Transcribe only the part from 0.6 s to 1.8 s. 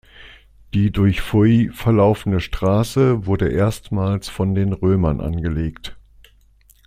Die durch Foy